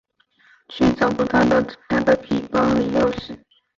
[0.67, 1.39] 却找不到
[1.87, 3.37] 她的皮包和钥匙。